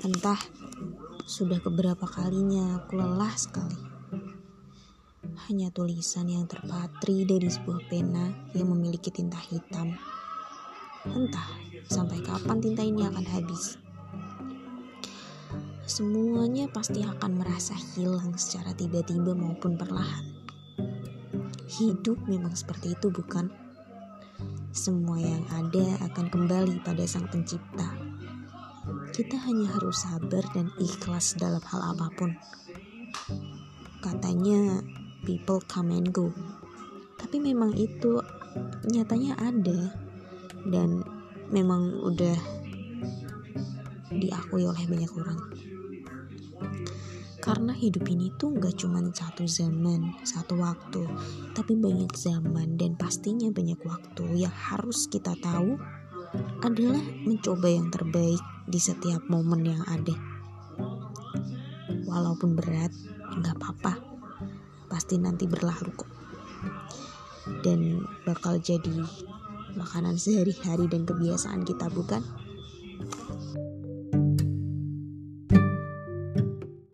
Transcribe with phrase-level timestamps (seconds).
[0.00, 0.40] Entah
[1.28, 3.76] sudah keberapa kalinya aku lelah sekali.
[5.44, 9.92] Hanya tulisan yang terpatri dari sebuah pena yang memiliki tinta hitam.
[11.04, 11.52] Entah
[11.84, 13.76] sampai kapan tinta ini akan habis.
[15.84, 20.24] Semuanya pasti akan merasa hilang secara tiba-tiba maupun perlahan.
[21.76, 23.52] Hidup memang seperti itu, bukan?
[24.72, 28.09] Semua yang ada akan kembali pada Sang Pencipta.
[29.10, 32.30] Kita hanya harus sabar dan ikhlas dalam hal apa pun.
[33.98, 34.80] Katanya
[35.26, 36.30] people come and go.
[37.18, 38.22] Tapi memang itu
[38.86, 39.94] nyatanya ada
[40.70, 41.02] dan
[41.50, 42.38] memang udah
[44.14, 45.40] diakui oleh banyak orang.
[47.40, 51.02] Karena hidup ini tuh gak cuma satu zaman, satu waktu,
[51.56, 55.80] tapi banyak zaman dan pastinya banyak waktu yang harus kita tahu
[56.60, 60.12] adalah mencoba yang terbaik di setiap momen yang ada.
[62.04, 62.92] Walaupun berat,
[63.40, 63.96] nggak apa-apa.
[64.90, 66.10] Pasti nanti berlalu kok.
[67.64, 69.00] Dan bakal jadi
[69.78, 72.20] makanan sehari-hari dan kebiasaan kita bukan?